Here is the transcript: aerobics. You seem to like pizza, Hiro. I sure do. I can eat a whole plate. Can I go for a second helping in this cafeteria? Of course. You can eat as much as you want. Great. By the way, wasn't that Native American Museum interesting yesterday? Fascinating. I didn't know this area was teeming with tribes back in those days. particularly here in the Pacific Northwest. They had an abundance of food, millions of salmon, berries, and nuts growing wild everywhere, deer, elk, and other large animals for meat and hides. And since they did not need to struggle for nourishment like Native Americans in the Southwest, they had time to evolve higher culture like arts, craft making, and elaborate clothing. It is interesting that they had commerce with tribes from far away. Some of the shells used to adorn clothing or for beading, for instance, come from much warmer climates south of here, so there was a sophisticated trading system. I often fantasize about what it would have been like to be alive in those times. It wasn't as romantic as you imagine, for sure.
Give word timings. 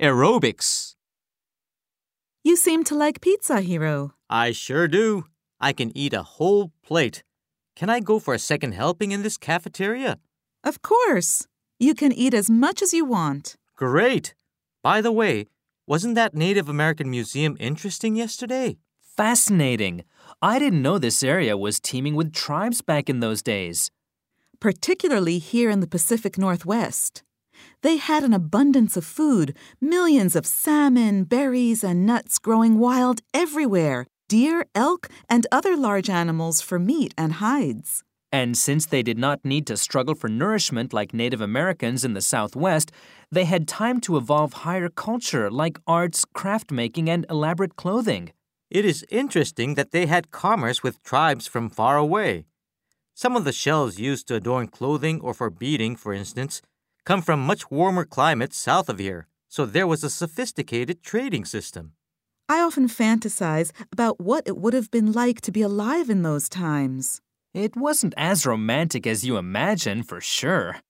aerobics. 0.00 0.94
You 2.42 2.56
seem 2.56 2.84
to 2.84 2.94
like 2.94 3.20
pizza, 3.20 3.60
Hiro. 3.60 4.12
I 4.28 4.52
sure 4.52 4.88
do. 4.88 5.24
I 5.60 5.72
can 5.72 5.96
eat 5.96 6.14
a 6.14 6.22
whole 6.22 6.72
plate. 6.82 7.22
Can 7.76 7.90
I 7.90 8.00
go 8.00 8.18
for 8.18 8.34
a 8.34 8.38
second 8.38 8.72
helping 8.72 9.12
in 9.12 9.22
this 9.22 9.36
cafeteria? 9.36 10.18
Of 10.64 10.80
course. 10.82 11.46
You 11.78 11.94
can 11.94 12.12
eat 12.12 12.34
as 12.34 12.48
much 12.50 12.82
as 12.82 12.92
you 12.94 13.04
want. 13.04 13.56
Great. 13.76 14.34
By 14.82 15.00
the 15.00 15.12
way, 15.12 15.46
wasn't 15.86 16.14
that 16.14 16.34
Native 16.34 16.68
American 16.68 17.10
Museum 17.10 17.56
interesting 17.60 18.16
yesterday? 18.16 18.78
Fascinating. 19.16 20.04
I 20.40 20.58
didn't 20.58 20.82
know 20.82 20.98
this 20.98 21.22
area 21.22 21.56
was 21.56 21.80
teeming 21.80 22.14
with 22.14 22.32
tribes 22.32 22.80
back 22.80 23.08
in 23.10 23.20
those 23.20 23.42
days. 23.42 23.90
particularly 24.60 25.38
here 25.38 25.70
in 25.70 25.80
the 25.80 25.86
Pacific 25.86 26.36
Northwest. 26.36 27.22
They 27.82 27.96
had 27.96 28.22
an 28.24 28.32
abundance 28.32 28.96
of 28.96 29.04
food, 29.04 29.54
millions 29.80 30.36
of 30.36 30.46
salmon, 30.46 31.24
berries, 31.24 31.82
and 31.82 32.04
nuts 32.04 32.38
growing 32.38 32.78
wild 32.78 33.20
everywhere, 33.32 34.06
deer, 34.28 34.66
elk, 34.74 35.08
and 35.28 35.46
other 35.50 35.76
large 35.76 36.10
animals 36.10 36.60
for 36.60 36.78
meat 36.78 37.14
and 37.16 37.34
hides. 37.34 38.02
And 38.32 38.56
since 38.56 38.86
they 38.86 39.02
did 39.02 39.18
not 39.18 39.44
need 39.44 39.66
to 39.66 39.76
struggle 39.76 40.14
for 40.14 40.28
nourishment 40.28 40.92
like 40.92 41.12
Native 41.12 41.40
Americans 41.40 42.04
in 42.04 42.14
the 42.14 42.20
Southwest, 42.20 42.92
they 43.32 43.44
had 43.44 43.66
time 43.66 44.00
to 44.02 44.16
evolve 44.16 44.52
higher 44.52 44.88
culture 44.88 45.50
like 45.50 45.80
arts, 45.86 46.24
craft 46.24 46.70
making, 46.70 47.10
and 47.10 47.26
elaborate 47.28 47.74
clothing. 47.74 48.32
It 48.70 48.84
is 48.84 49.04
interesting 49.10 49.74
that 49.74 49.90
they 49.90 50.06
had 50.06 50.30
commerce 50.30 50.80
with 50.80 51.02
tribes 51.02 51.48
from 51.48 51.70
far 51.70 51.96
away. 51.96 52.44
Some 53.14 53.34
of 53.34 53.44
the 53.44 53.52
shells 53.52 53.98
used 53.98 54.28
to 54.28 54.36
adorn 54.36 54.68
clothing 54.68 55.20
or 55.20 55.34
for 55.34 55.50
beading, 55.50 55.96
for 55.96 56.12
instance, 56.12 56.62
come 57.04 57.22
from 57.22 57.40
much 57.40 57.70
warmer 57.70 58.04
climates 58.04 58.56
south 58.56 58.88
of 58.88 58.98
here, 58.98 59.26
so 59.48 59.66
there 59.66 59.86
was 59.86 60.04
a 60.04 60.10
sophisticated 60.10 61.02
trading 61.02 61.44
system. 61.44 61.92
I 62.48 62.60
often 62.60 62.88
fantasize 62.88 63.70
about 63.92 64.20
what 64.20 64.46
it 64.46 64.56
would 64.56 64.74
have 64.74 64.90
been 64.90 65.12
like 65.12 65.40
to 65.42 65.52
be 65.52 65.62
alive 65.62 66.10
in 66.10 66.22
those 66.22 66.48
times. 66.48 67.20
It 67.54 67.76
wasn't 67.76 68.14
as 68.16 68.46
romantic 68.46 69.06
as 69.06 69.24
you 69.24 69.36
imagine, 69.36 70.02
for 70.02 70.20
sure. 70.20 70.80